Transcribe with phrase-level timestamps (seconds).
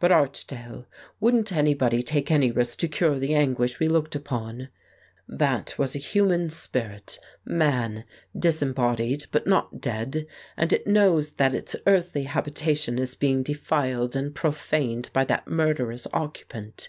[0.00, 0.86] But, Archdale,
[1.20, 4.70] wouldn't anybody take any risk to cure the anguish we looked upon?
[5.28, 8.04] That was a human spirit, man,
[8.34, 10.26] disembodied but not dead,
[10.56, 16.06] and it knows that its earthly habitation is being defiled and profaned by that murderous
[16.14, 16.88] occupant.